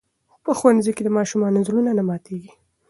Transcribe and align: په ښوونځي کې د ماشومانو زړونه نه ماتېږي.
په 0.43 0.51
ښوونځي 0.57 0.91
کې 0.95 1.03
د 1.05 1.09
ماشومانو 1.17 1.65
زړونه 1.67 1.91
نه 1.97 2.03
ماتېږي. 2.09 2.51